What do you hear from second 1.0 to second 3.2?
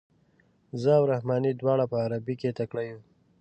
رحماني دواړه په عربي کې تکړه یو.